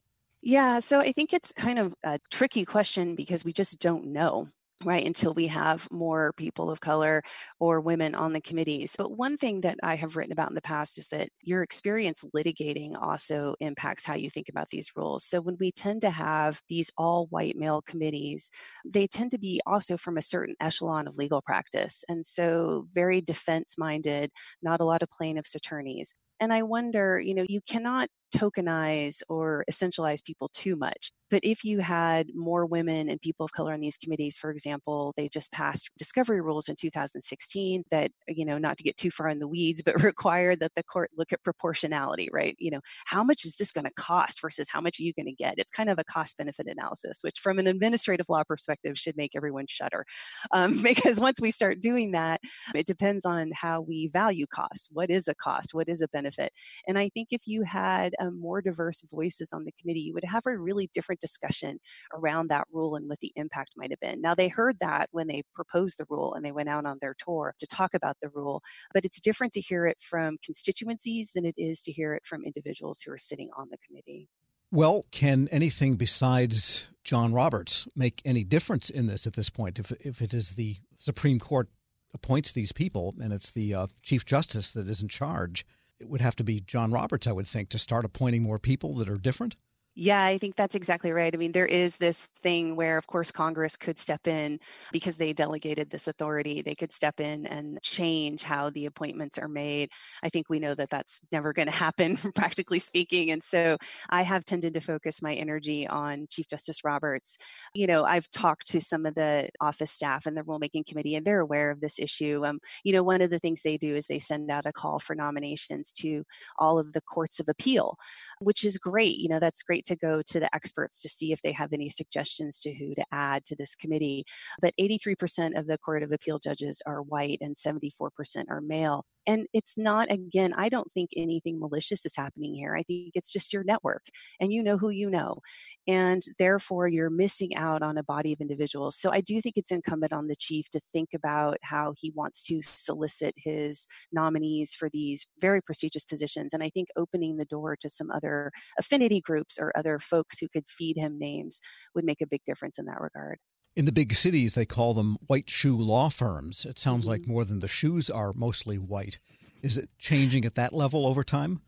Yeah, 0.42 0.80
so 0.80 1.00
I 1.00 1.12
think 1.12 1.32
it's 1.32 1.52
kind 1.52 1.78
of 1.78 1.94
a 2.02 2.18
tricky 2.30 2.64
question 2.64 3.14
because 3.14 3.44
we 3.44 3.52
just 3.52 3.78
don't 3.78 4.06
know 4.06 4.48
right 4.84 5.06
until 5.06 5.34
we 5.34 5.46
have 5.48 5.86
more 5.90 6.32
people 6.36 6.70
of 6.70 6.80
color 6.80 7.22
or 7.60 7.80
women 7.80 8.14
on 8.14 8.32
the 8.32 8.40
committees. 8.40 8.94
But 8.96 9.16
one 9.16 9.36
thing 9.36 9.60
that 9.62 9.78
i 9.82 9.94
have 9.96 10.16
written 10.16 10.32
about 10.32 10.48
in 10.50 10.54
the 10.54 10.60
past 10.62 10.98
is 10.98 11.08
that 11.08 11.28
your 11.42 11.62
experience 11.62 12.24
litigating 12.36 12.94
also 13.00 13.54
impacts 13.60 14.04
how 14.04 14.14
you 14.14 14.30
think 14.30 14.48
about 14.48 14.70
these 14.70 14.90
rules. 14.96 15.24
So 15.24 15.40
when 15.40 15.56
we 15.58 15.72
tend 15.72 16.02
to 16.02 16.10
have 16.10 16.60
these 16.68 16.90
all 16.96 17.26
white 17.30 17.56
male 17.56 17.82
committees 17.82 18.50
they 18.84 19.06
tend 19.06 19.30
to 19.32 19.38
be 19.38 19.60
also 19.66 19.96
from 19.96 20.16
a 20.16 20.22
certain 20.22 20.54
echelon 20.60 21.06
of 21.08 21.16
legal 21.16 21.42
practice 21.42 22.04
and 22.08 22.24
so 22.24 22.86
very 22.92 23.20
defense 23.20 23.76
minded 23.78 24.30
not 24.62 24.80
a 24.80 24.84
lot 24.84 25.02
of 25.02 25.10
plaintiffs 25.10 25.54
attorneys. 25.54 26.14
And 26.40 26.52
I 26.52 26.62
wonder, 26.62 27.18
you 27.18 27.34
know, 27.34 27.44
you 27.48 27.60
cannot 27.68 28.08
tokenize 28.34 29.22
or 29.28 29.64
essentialize 29.70 30.24
people 30.24 30.50
too 30.52 30.76
much. 30.76 31.12
But 31.30 31.40
if 31.42 31.64
you 31.64 31.80
had 31.80 32.28
more 32.34 32.66
women 32.66 33.08
and 33.08 33.20
people 33.20 33.44
of 33.44 33.52
color 33.52 33.72
on 33.72 33.80
these 33.80 33.96
committees, 33.96 34.38
for 34.38 34.50
example, 34.50 35.12
they 35.16 35.28
just 35.28 35.50
passed 35.52 35.90
discovery 35.98 36.40
rules 36.40 36.68
in 36.68 36.76
2016 36.76 37.82
that, 37.90 38.10
you 38.28 38.44
know, 38.44 38.58
not 38.58 38.76
to 38.78 38.84
get 38.84 38.96
too 38.96 39.10
far 39.10 39.28
in 39.28 39.38
the 39.38 39.48
weeds, 39.48 39.82
but 39.82 39.94
require 40.02 40.54
that 40.56 40.72
the 40.76 40.82
court 40.84 41.10
look 41.16 41.32
at 41.32 41.42
proportionality, 41.42 42.28
right? 42.32 42.54
You 42.58 42.70
know, 42.72 42.80
how 43.06 43.24
much 43.24 43.44
is 43.44 43.56
this 43.56 43.72
going 43.72 43.86
to 43.86 43.92
cost 43.94 44.40
versus 44.40 44.68
how 44.70 44.80
much 44.80 45.00
are 45.00 45.02
you 45.02 45.12
going 45.14 45.26
to 45.26 45.32
get? 45.32 45.54
It's 45.56 45.72
kind 45.72 45.90
of 45.90 45.98
a 45.98 46.04
cost 46.04 46.36
benefit 46.38 46.66
analysis, 46.68 47.18
which 47.22 47.40
from 47.40 47.58
an 47.58 47.66
administrative 47.66 48.26
law 48.28 48.44
perspective 48.46 48.98
should 48.98 49.16
make 49.16 49.32
everyone 49.34 49.66
shudder. 49.68 50.04
Um, 50.52 50.74
because 50.82 51.18
once 51.18 51.40
we 51.40 51.50
start 51.50 51.80
doing 51.80 52.12
that, 52.12 52.40
it 52.74 52.86
depends 52.86 53.24
on 53.24 53.50
how 53.54 53.80
we 53.80 54.08
value 54.12 54.46
costs. 54.46 54.88
What 54.92 55.10
is 55.10 55.26
a 55.26 55.34
cost? 55.34 55.74
What 55.74 55.88
is 55.88 56.02
a 56.02 56.08
benefit? 56.08 56.52
And 56.86 56.98
I 56.98 57.08
think 57.08 57.28
if 57.30 57.42
you 57.46 57.62
had 57.62 58.13
um, 58.20 58.40
more 58.40 58.60
diverse 58.60 59.02
voices 59.10 59.50
on 59.52 59.64
the 59.64 59.72
committee, 59.80 60.00
you 60.00 60.14
would 60.14 60.24
have 60.24 60.46
a 60.46 60.56
really 60.56 60.90
different 60.92 61.20
discussion 61.20 61.78
around 62.12 62.48
that 62.48 62.66
rule 62.72 62.96
and 62.96 63.08
what 63.08 63.20
the 63.20 63.32
impact 63.36 63.72
might 63.76 63.90
have 63.90 64.00
been. 64.00 64.20
Now, 64.20 64.34
they 64.34 64.48
heard 64.48 64.78
that 64.80 65.08
when 65.12 65.26
they 65.26 65.42
proposed 65.54 65.98
the 65.98 66.06
rule 66.08 66.34
and 66.34 66.44
they 66.44 66.52
went 66.52 66.68
out 66.68 66.86
on 66.86 66.98
their 67.00 67.14
tour 67.18 67.54
to 67.58 67.66
talk 67.66 67.94
about 67.94 68.16
the 68.20 68.30
rule, 68.30 68.62
but 68.92 69.04
it's 69.04 69.20
different 69.20 69.52
to 69.54 69.60
hear 69.60 69.86
it 69.86 70.00
from 70.00 70.38
constituencies 70.44 71.30
than 71.34 71.44
it 71.44 71.54
is 71.56 71.82
to 71.82 71.92
hear 71.92 72.14
it 72.14 72.26
from 72.26 72.44
individuals 72.44 73.00
who 73.00 73.12
are 73.12 73.18
sitting 73.18 73.50
on 73.56 73.68
the 73.70 73.78
committee. 73.86 74.28
Well, 74.70 75.06
can 75.12 75.48
anything 75.52 75.94
besides 75.94 76.88
John 77.04 77.32
Roberts 77.32 77.86
make 77.94 78.20
any 78.24 78.42
difference 78.42 78.90
in 78.90 79.06
this 79.06 79.26
at 79.26 79.34
this 79.34 79.48
point? 79.48 79.78
If, 79.78 79.92
if 80.00 80.20
it 80.20 80.34
is 80.34 80.52
the 80.52 80.78
Supreme 80.98 81.38
Court 81.38 81.68
appoints 82.12 82.52
these 82.52 82.72
people 82.72 83.14
and 83.20 83.32
it's 83.32 83.50
the 83.50 83.74
uh, 83.74 83.86
Chief 84.02 84.24
Justice 84.24 84.72
that 84.72 84.88
is 84.88 85.02
in 85.02 85.08
charge, 85.08 85.64
it 86.00 86.08
would 86.08 86.20
have 86.20 86.36
to 86.36 86.44
be 86.44 86.60
John 86.60 86.92
Roberts, 86.92 87.26
I 87.26 87.32
would 87.32 87.46
think, 87.46 87.68
to 87.70 87.78
start 87.78 88.04
appointing 88.04 88.42
more 88.42 88.58
people 88.58 88.94
that 88.96 89.08
are 89.08 89.18
different. 89.18 89.56
Yeah, 89.96 90.24
I 90.24 90.38
think 90.38 90.56
that's 90.56 90.74
exactly 90.74 91.12
right. 91.12 91.32
I 91.32 91.36
mean, 91.36 91.52
there 91.52 91.66
is 91.66 91.96
this 91.98 92.26
thing 92.42 92.74
where, 92.74 92.98
of 92.98 93.06
course, 93.06 93.30
Congress 93.30 93.76
could 93.76 93.96
step 93.96 94.26
in 94.26 94.58
because 94.90 95.16
they 95.16 95.32
delegated 95.32 95.88
this 95.88 96.08
authority. 96.08 96.62
They 96.62 96.74
could 96.74 96.92
step 96.92 97.20
in 97.20 97.46
and 97.46 97.80
change 97.80 98.42
how 98.42 98.70
the 98.70 98.86
appointments 98.86 99.38
are 99.38 99.46
made. 99.46 99.90
I 100.24 100.30
think 100.30 100.48
we 100.48 100.58
know 100.58 100.74
that 100.74 100.90
that's 100.90 101.20
never 101.30 101.52
going 101.52 101.66
to 101.70 101.72
happen, 101.72 102.16
practically 102.34 102.80
speaking. 102.80 103.30
And 103.30 103.42
so 103.42 103.76
I 104.10 104.22
have 104.22 104.44
tended 104.44 104.74
to 104.74 104.80
focus 104.80 105.22
my 105.22 105.32
energy 105.34 105.86
on 105.86 106.26
Chief 106.28 106.48
Justice 106.48 106.82
Roberts. 106.84 107.36
You 107.72 107.86
know, 107.86 108.04
I've 108.04 108.28
talked 108.32 108.66
to 108.70 108.80
some 108.80 109.06
of 109.06 109.14
the 109.14 109.48
office 109.60 109.92
staff 109.92 110.26
and 110.26 110.36
the 110.36 110.42
rulemaking 110.42 110.86
committee, 110.86 111.14
and 111.14 111.24
they're 111.24 111.40
aware 111.40 111.70
of 111.70 111.80
this 111.80 112.00
issue. 112.00 112.44
Um, 112.44 112.58
you 112.82 112.92
know, 112.92 113.04
one 113.04 113.20
of 113.22 113.30
the 113.30 113.38
things 113.38 113.62
they 113.62 113.78
do 113.78 113.94
is 113.94 114.06
they 114.06 114.18
send 114.18 114.50
out 114.50 114.66
a 114.66 114.72
call 114.72 114.98
for 114.98 115.14
nominations 115.14 115.92
to 116.00 116.24
all 116.58 116.80
of 116.80 116.92
the 116.92 117.00
courts 117.02 117.38
of 117.38 117.48
appeal, 117.48 117.96
which 118.40 118.64
is 118.64 118.78
great. 118.78 119.18
You 119.18 119.28
know, 119.28 119.40
that's 119.40 119.62
great 119.62 119.83
to 119.84 119.96
go 119.96 120.22
to 120.22 120.40
the 120.40 120.54
experts 120.54 121.02
to 121.02 121.08
see 121.08 121.32
if 121.32 121.40
they 121.42 121.52
have 121.52 121.72
any 121.72 121.88
suggestions 121.88 122.60
to 122.60 122.74
who 122.74 122.94
to 122.94 123.04
add 123.12 123.44
to 123.46 123.56
this 123.56 123.74
committee. 123.74 124.24
But 124.60 124.74
83% 124.80 125.58
of 125.58 125.66
the 125.66 125.78
Court 125.78 126.02
of 126.02 126.12
Appeal 126.12 126.38
judges 126.38 126.82
are 126.86 127.02
white 127.02 127.38
and 127.40 127.56
74% 127.56 128.10
are 128.50 128.60
male. 128.60 129.04
And 129.26 129.46
it's 129.52 129.78
not, 129.78 130.10
again, 130.10 130.52
I 130.54 130.68
don't 130.68 130.90
think 130.92 131.10
anything 131.16 131.58
malicious 131.58 132.04
is 132.04 132.14
happening 132.16 132.54
here. 132.54 132.76
I 132.76 132.82
think 132.82 133.12
it's 133.14 133.32
just 133.32 133.52
your 133.52 133.64
network 133.64 134.02
and 134.40 134.52
you 134.52 134.62
know 134.62 134.76
who 134.78 134.90
you 134.90 135.10
know. 135.10 135.38
And 135.86 136.22
therefore, 136.38 136.88
you're 136.88 137.10
missing 137.10 137.54
out 137.56 137.82
on 137.82 137.98
a 137.98 138.02
body 138.02 138.32
of 138.32 138.40
individuals. 138.40 138.96
So 138.98 139.10
I 139.12 139.20
do 139.20 139.40
think 139.40 139.56
it's 139.56 139.70
incumbent 139.72 140.12
on 140.12 140.26
the 140.26 140.36
chief 140.36 140.68
to 140.70 140.80
think 140.92 141.10
about 141.14 141.58
how 141.62 141.94
he 141.96 142.12
wants 142.14 142.44
to 142.44 142.60
solicit 142.62 143.34
his 143.36 143.86
nominees 144.12 144.74
for 144.74 144.88
these 144.90 145.26
very 145.40 145.60
prestigious 145.62 146.04
positions. 146.04 146.54
And 146.54 146.62
I 146.62 146.70
think 146.70 146.88
opening 146.96 147.36
the 147.36 147.44
door 147.46 147.76
to 147.80 147.88
some 147.88 148.10
other 148.10 148.50
affinity 148.78 149.20
groups 149.20 149.58
or 149.58 149.72
other 149.76 149.98
folks 149.98 150.38
who 150.38 150.48
could 150.48 150.68
feed 150.68 150.96
him 150.96 151.18
names 151.18 151.60
would 151.94 152.04
make 152.04 152.20
a 152.20 152.26
big 152.26 152.42
difference 152.44 152.78
in 152.78 152.86
that 152.86 153.00
regard. 153.00 153.38
In 153.76 153.86
the 153.86 153.92
big 153.92 154.14
cities, 154.14 154.54
they 154.54 154.66
call 154.66 154.94
them 154.94 155.18
white 155.26 155.50
shoe 155.50 155.76
law 155.76 156.08
firms. 156.08 156.64
It 156.64 156.78
sounds 156.78 157.02
mm-hmm. 157.02 157.10
like 157.10 157.26
more 157.26 157.44
than 157.44 157.60
the 157.60 157.68
shoes 157.68 158.08
are 158.08 158.32
mostly 158.32 158.78
white. 158.78 159.18
Is 159.62 159.78
it 159.78 159.88
changing 159.98 160.44
at 160.44 160.54
that 160.54 160.72
level 160.72 161.06
over 161.06 161.24
time? 161.24 161.60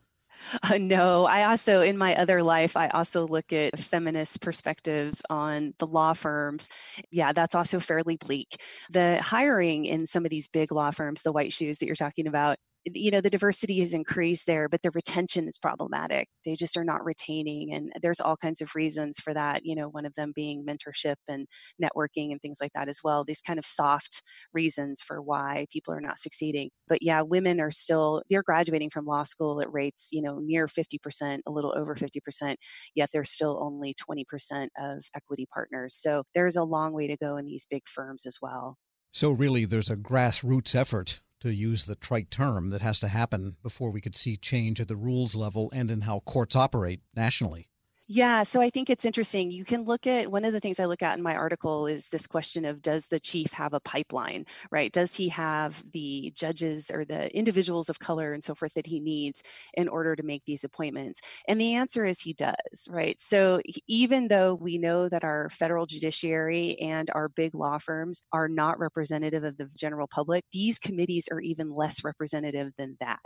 Uh, 0.63 0.79
no, 0.79 1.27
I 1.27 1.45
also, 1.45 1.81
in 1.81 1.97
my 1.97 2.15
other 2.15 2.43
life, 2.43 2.77
I 2.77 2.89
also 2.89 3.27
look 3.27 3.53
at 3.53 3.79
feminist 3.79 4.41
perspectives 4.41 5.23
on 5.31 5.75
the 5.79 5.87
law 5.87 6.13
firms. 6.13 6.69
Yeah, 7.11 7.33
that's 7.33 7.55
also 7.55 7.81
fairly 7.81 8.17
bleak. 8.17 8.61
The 8.91 9.21
hiring 9.23 9.87
in 9.87 10.07
some 10.07 10.25
of 10.25 10.31
these 10.31 10.49
big 10.49 10.73
law 10.73 10.91
firms, 10.91 11.23
the 11.23 11.33
white 11.33 11.53
shoes 11.53 11.79
that 11.79 11.87
you're 11.87 11.97
talking 11.97 12.27
about, 12.27 12.59
you 12.95 13.11
know 13.11 13.21
the 13.21 13.31
diversity 13.31 13.81
has 13.81 13.95
increased 13.95 14.47
there 14.47 14.69
but 14.69 14.81
the 14.83 14.91
retention 14.93 15.49
is 15.49 15.59
problematic. 15.59 16.29
They 16.45 16.55
just 16.55 16.77
are 16.77 16.85
not 16.85 17.05
retaining 17.05 17.73
and 17.73 17.93
there's 18.03 18.21
all 18.21 18.37
kinds 18.37 18.61
of 18.61 18.75
reasons 18.75 19.19
for 19.19 19.35
that 19.35 19.65
you 19.65 19.75
know 19.75 19.89
one 19.89 20.07
of 20.07 20.15
them 20.15 20.33
being 20.35 20.65
mentorship 20.65 21.17
and 21.29 21.47
networking 21.83 22.33
and 22.33 22.41
things 22.41 22.59
like 22.61 22.73
that 22.75 22.89
as 22.89 23.01
well 23.03 23.25
these 23.25 23.43
kind 23.43 23.59
of 23.59 23.67
soft 23.67 24.23
reasons 24.53 25.03
for 25.03 25.21
why 25.21 25.67
people 25.73 25.93
are 25.93 26.01
not 26.01 26.19
succeeding. 26.19 26.71
But 26.89 27.03
yeah 27.03 27.23
women 27.23 27.61
are 27.61 27.71
still 27.71 28.23
they're 28.31 28.43
graduating 28.43 28.91
from 28.91 29.07
law 29.07 29.25
school 29.25 29.61
at 29.61 29.73
rates 29.73 30.09
you 30.13 30.23
know 30.23 30.39
near 30.39 30.67
50% 30.67 31.41
a 31.47 31.51
little 31.51 31.75
over 31.77 31.95
50% 31.95 32.57
yet 32.95 33.11
they're 33.13 33.25
still 33.25 33.59
only 33.63 33.95
20% 34.09 34.69
of 34.79 35.05
equity 35.15 35.47
partners. 35.53 35.97
So 36.01 36.23
there's 36.35 36.57
a 36.57 36.63
long 36.63 36.93
way 36.93 37.07
to 37.09 37.17
go 37.17 37.37
in 37.37 37.47
these 37.47 37.67
big 37.69 37.83
firms 37.87 38.27
as 38.27 38.39
well. 38.41 38.77
So 39.13 39.31
really 39.31 39.65
there's 39.65 39.91
a 39.91 39.97
grassroots 39.97 40.75
effort 40.75 41.21
to 41.47 41.55
use 41.55 41.87
the 41.87 41.95
trite 41.95 42.31
term, 42.31 42.71
that 42.71 42.83
has 42.83 43.01
to 43.01 43.09
happen 43.09 43.57
before 43.63 43.91
we 43.91 44.01
could 44.01 44.17
see 44.17 44.37
change 44.37 44.81
at 44.81 44.89
the 44.89 44.97
rules 44.97 45.35
level 45.35 45.71
and 45.73 45.91
in 45.91 46.03
how 46.03 46.21
courts 46.21 46.57
operate 46.57 47.01
nationally. 47.15 47.69
Yeah, 48.09 48.45
so 48.45 48.61
I 48.61 48.71
think 48.71 48.89
it's 48.89 49.05
interesting. 49.05 49.51
You 49.51 49.65
can 49.65 49.83
look 49.83 50.07
at 50.07 50.31
one 50.31 50.45
of 50.45 50.53
the 50.53 50.61
things 50.61 50.79
I 50.79 50.85
look 50.85 51.03
at 51.03 51.17
in 51.17 51.25
my 51.25 51.35
article 51.35 51.89
is 51.89 52.09
this 52.09 52.29
question 52.29 52.65
of 52.65 52.81
does 52.81 53.09
the 53.09 53.19
chief 53.19 53.51
have 53.53 53.75
a 53.75 53.81
pipeline, 53.81 54.47
right? 54.71 54.93
Does 54.93 55.13
he 55.17 55.29
have 55.31 55.83
the 55.91 56.33
judges 56.37 56.89
or 56.93 57.05
the 57.05 57.35
individuals 57.37 57.89
of 57.89 57.99
color 57.99 58.33
and 58.33 58.45
so 58.45 58.55
forth 58.55 58.75
that 58.75 58.87
he 58.87 59.01
needs 59.01 59.43
in 59.75 59.89
order 59.89 60.15
to 60.15 60.23
make 60.23 60.45
these 60.45 60.63
appointments? 60.63 61.21
And 61.49 61.61
the 61.61 61.75
answer 61.75 62.05
is 62.05 62.21
he 62.21 62.33
does, 62.33 62.55
right? 62.89 63.19
So 63.19 63.61
even 63.89 64.29
though 64.29 64.55
we 64.55 64.79
know 64.79 65.09
that 65.09 65.25
our 65.25 65.49
federal 65.51 65.87
judiciary 65.87 66.79
and 66.79 67.11
our 67.11 67.29
big 67.29 67.57
law 67.57 67.79
firms 67.79 68.21
are 68.33 68.49
not 68.49 68.79
representative 68.79 69.43
of 69.43 69.57
the 69.57 69.69
general 69.77 70.07
public, 70.07 70.45
these 70.53 70.79
committees 70.79 71.27
are 71.33 71.41
even 71.41 71.71
less 71.75 72.05
representative 72.05 72.71
than 72.79 72.97
that. 73.01 73.19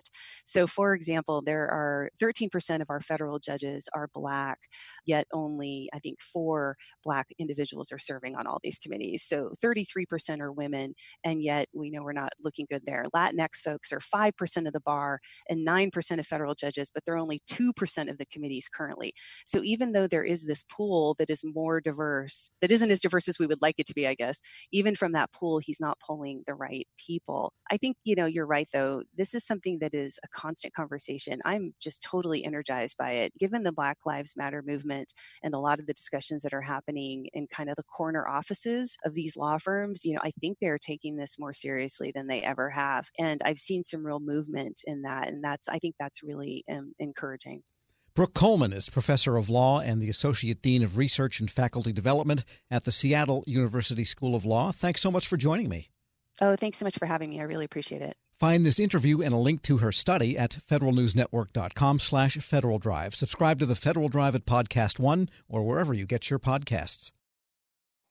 So, 0.45 0.67
for 0.67 0.95
example, 0.95 1.43
there 1.43 1.69
are 1.69 2.11
13% 2.19 2.83
of 2.83 2.91
our 2.91 3.01
federal 3.01 3.39
judges 3.39 3.89
are 3.95 4.09
Black 4.15 4.59
yet 5.07 5.27
only, 5.33 5.89
I 5.95 5.99
think, 5.99 6.21
four 6.21 6.77
Black 7.05 7.27
individuals 7.39 7.93
are 7.93 7.99
serving 7.99 8.37
on 8.37 8.47
all 8.47 8.59
these 8.63 8.79
committees. 8.79 9.25
So 9.27 9.55
33% 9.65 10.41
are 10.41 10.53
women, 10.53 10.95
and 11.25 11.43
yet 11.43 11.69
we 11.75 11.91
know 11.91 12.03
we're 12.03 12.13
not 12.13 12.33
looking 12.43 12.67
good 12.71 12.83
there. 12.87 13.07
Latinx 13.15 13.57
folks 13.65 13.93
are 13.93 14.01
5% 14.01 14.67
of 14.67 14.73
the 14.73 14.81
bar 14.81 15.21
and 15.49 15.67
9% 15.67 16.19
of 16.19 16.27
federal 16.27 16.55
judges, 16.55 16.91
but 16.93 17.03
they're 17.05 17.17
only 17.17 17.41
2% 17.51 18.11
of 18.11 18.19
the 18.19 18.27
committees 18.27 18.69
currently. 18.75 19.13
So 19.47 19.63
even 19.63 19.93
though 19.93 20.07
there 20.07 20.25
is 20.25 20.45
this 20.45 20.65
pool 20.71 21.15
that 21.19 21.31
is 21.31 21.43
more 21.45 21.81
diverse, 21.81 22.51
that 22.61 22.73
isn't 22.73 22.91
as 22.91 23.01
diverse 23.01 23.29
as 23.29 23.39
we 23.39 23.47
would 23.47 23.63
like 23.63 23.77
it 23.79 23.87
to 23.87 23.95
be, 23.95 24.07
I 24.07 24.15
guess, 24.15 24.41
even 24.73 24.95
from 24.95 25.13
that 25.13 25.33
pool, 25.33 25.59
he's 25.59 25.81
not 25.81 25.99
pulling 26.07 26.43
the 26.47 26.55
right 26.55 26.87
people. 27.05 27.53
I 27.71 27.77
think, 27.77 27.97
you 28.05 28.17
know, 28.17 28.27
you're 28.27 28.47
right, 28.47 28.69
though. 28.73 29.03
This 29.17 29.35
is 29.35 29.47
something 29.47 29.79
that 29.81 29.95
is 29.95 30.19
a 30.25 30.29
constant 30.29 30.75
conversation. 30.75 31.41
I'm 31.45 31.73
just 31.81 32.03
totally 32.03 32.45
energized 32.45 32.97
by 32.99 33.13
it. 33.13 33.33
Given 33.39 33.63
the 33.63 33.73
Black 33.73 33.99
Lives 34.07 34.35
Movement 34.63 35.13
and 35.43 35.55
a 35.55 35.59
lot 35.59 35.81
of 35.81 35.87
the 35.87 35.95
discussions 35.95 36.43
that 36.43 36.53
are 36.53 36.61
happening 36.61 37.29
in 37.33 37.47
kind 37.47 37.71
of 37.71 37.77
the 37.77 37.83
corner 37.83 38.27
offices 38.27 38.97
of 39.05 39.15
these 39.15 39.37
law 39.37 39.59
firms, 39.59 40.05
you 40.05 40.15
know, 40.15 40.21
I 40.23 40.31
think 40.41 40.59
they're 40.61 40.79
taking 40.79 41.17
this 41.17 41.39
more 41.39 41.53
seriously 41.53 42.13
than 42.15 42.27
they 42.27 42.43
ever 42.43 42.71
have. 42.71 43.09
And 43.19 43.41
I've 43.45 43.59
seen 43.59 43.85
some 43.85 44.05
real 44.05 44.21
movement 44.21 44.81
in 44.85 45.03
that. 45.03 45.29
And 45.29 45.43
that's, 45.43 45.69
I 45.69 45.79
think 45.79 45.95
that's 45.99 46.23
really 46.23 46.65
um, 46.71 46.93
encouraging. 46.99 47.63
Brooke 48.15 48.35
Coleman 48.35 48.73
is 48.73 48.91
professor 48.91 49.37
of 49.37 49.49
law 49.49 49.81
and 49.81 50.01
the 50.01 50.11
associate 50.11 50.61
dean 50.63 50.83
of 50.83 50.99
research 50.99 51.39
and 51.39 51.51
faculty 51.51 51.93
development 51.93 52.45
at 52.71 52.85
the 52.85 52.93
Seattle 52.93 53.45
University 53.47 54.05
School 54.05 54.35
of 54.35 54.45
Law. 54.45 54.73
Thanks 54.73 55.01
so 55.01 55.11
much 55.11 55.29
for 55.29 55.37
joining 55.37 55.69
me. 55.69 55.91
Oh, 56.41 56.57
thanks 56.57 56.79
so 56.79 56.85
much 56.85 56.99
for 56.99 57.07
having 57.07 57.31
me. 57.31 57.41
I 57.41 57.45
really 57.45 57.67
appreciate 57.67 58.03
it. 58.03 58.17
Find 58.39 58.65
this 58.65 58.81
interview 58.81 59.21
and 59.21 59.35
a 59.35 59.37
link 59.37 59.61
to 59.65 59.79
her 59.79 59.93
study 59.93 60.39
at 60.39 60.61
federalnewsnetwork.com 60.67 61.99
slash 61.99 62.39
Federal 62.39 62.79
Drive. 62.79 63.15
Subscribe 63.15 63.59
to 63.59 63.67
the 63.67 63.75
Federal 63.75 64.09
Drive 64.09 64.35
at 64.35 64.47
Podcast 64.47 64.99
One 64.99 65.29
or 65.47 65.63
wherever 65.63 65.93
you 65.93 66.07
get 66.07 66.31
your 66.31 66.39
podcasts. 66.39 67.13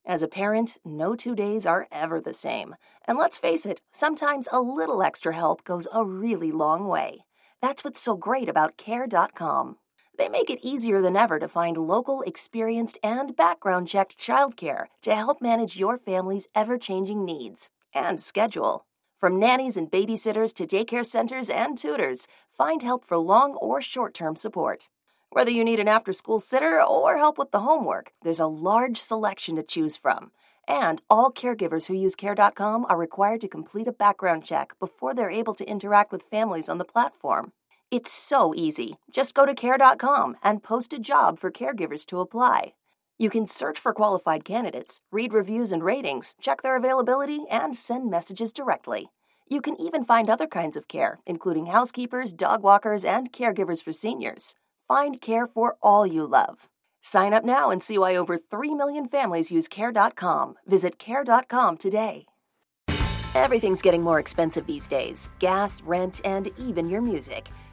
As 0.06 0.22
a 0.22 0.28
parent, 0.28 0.78
no 0.86 1.16
two 1.16 1.36
days 1.36 1.66
are 1.66 1.88
ever 1.92 2.22
the 2.22 2.36
same. 2.36 2.76
And 3.06 3.18
let's 3.18 3.40
face 3.40 3.66
it, 3.66 3.82
sometimes 3.92 4.48
a 4.52 4.62
little 4.62 5.02
extra 5.02 5.34
help 5.34 5.64
goes 5.64 5.88
a 5.92 6.06
really 6.06 6.52
long 6.52 6.88
way. 6.88 7.26
That's 7.60 7.84
what's 7.84 8.00
so 8.00 8.16
great 8.16 8.50
about 8.50 8.78
Care.com. 8.78 9.78
They 10.20 10.30
make 10.30 10.52
it 10.52 10.64
easier 10.64 11.02
than 11.02 11.18
ever 11.18 11.40
to 11.40 11.48
find 11.48 11.76
local, 11.76 12.22
experienced, 12.22 13.00
and 13.02 13.36
background 13.36 13.88
checked 13.88 14.20
childcare 14.20 14.86
to 15.02 15.16
help 15.16 15.42
manage 15.42 15.78
your 15.78 15.98
family's 15.98 16.48
ever 16.54 16.78
changing 16.78 17.26
needs 17.26 17.70
and 17.94 18.20
schedule. 18.20 18.86
From 19.18 19.38
nannies 19.40 19.76
and 19.76 19.92
babysitters 19.92 20.54
to 20.54 20.66
daycare 20.66 21.06
centers 21.06 21.50
and 21.50 21.78
tutors, 21.78 22.28
find 22.50 22.82
help 22.82 23.04
for 23.04 23.18
long 23.18 23.56
or 23.56 23.82
short 23.82 24.14
term 24.14 24.36
support. 24.36 24.88
Whether 25.32 25.52
you 25.52 25.64
need 25.64 25.80
an 25.80 25.88
after 25.88 26.14
school 26.14 26.40
sitter 26.40 26.82
or 26.82 27.18
help 27.18 27.38
with 27.38 27.52
the 27.52 27.60
homework, 27.60 28.14
there's 28.24 28.40
a 28.40 28.48
large 28.48 28.98
selection 29.00 29.58
to 29.58 29.64
choose 29.64 29.98
from. 29.98 30.32
And 30.68 31.02
all 31.10 31.32
caregivers 31.32 31.88
who 31.88 31.96
use 31.96 32.16
Care.com 32.16 32.86
are 32.88 32.98
required 32.98 33.42
to 33.42 33.48
complete 33.48 33.88
a 33.88 33.92
background 33.92 34.46
check 34.46 34.72
before 34.80 35.14
they're 35.14 35.30
able 35.30 35.54
to 35.56 35.70
interact 35.70 36.12
with 36.12 36.24
families 36.24 36.70
on 36.70 36.78
the 36.78 36.86
platform. 36.86 37.52
It's 37.92 38.12
so 38.12 38.54
easy. 38.56 38.98
Just 39.12 39.34
go 39.34 39.46
to 39.46 39.54
Care.com 39.54 40.38
and 40.44 40.64
post 40.64 40.94
a 40.94 41.00
job 41.00 41.40
for 41.40 41.52
caregivers 41.52 42.06
to 42.08 42.20
apply. 42.20 42.74
You 43.22 43.30
can 43.30 43.48
search 43.48 43.78
for 43.78 43.94
qualified 43.94 44.46
candidates, 44.46 45.02
read 45.12 45.34
reviews 45.34 45.74
and 45.74 45.84
ratings, 45.84 46.34
check 46.40 46.62
their 46.62 46.78
availability, 46.78 47.42
and 47.52 47.76
send 47.76 48.10
messages 48.10 48.54
directly. 48.54 49.10
You 49.50 49.60
can 49.60 49.76
even 49.82 50.06
find 50.06 50.30
other 50.30 50.48
kinds 50.48 50.78
of 50.78 50.88
care, 50.88 51.20
including 51.26 51.66
housekeepers, 51.66 52.32
dog 52.32 52.64
walkers, 52.64 53.04
and 53.04 53.34
caregivers 53.34 53.84
for 53.84 53.92
seniors. 53.92 54.56
Find 54.88 55.20
care 55.20 55.48
for 55.48 55.76
all 55.82 56.08
you 56.08 56.26
love. 56.26 56.70
Sign 57.02 57.34
up 57.34 57.44
now 57.44 57.72
and 57.72 57.84
see 57.84 57.98
why 57.98 58.16
over 58.16 58.38
3 58.38 58.74
million 58.76 59.06
families 59.06 59.52
use 59.52 59.68
Care.com. 59.68 60.56
Visit 60.66 60.98
Care.com 60.98 61.76
today. 61.76 62.26
Everything's 63.36 63.82
getting 63.82 64.02
more 64.02 64.20
expensive 64.20 64.66
these 64.66 64.88
days 64.88 65.30
gas, 65.40 65.82
rent, 65.82 66.22
and 66.24 66.52
even 66.58 66.88
your 66.88 67.02
music. 67.02 67.50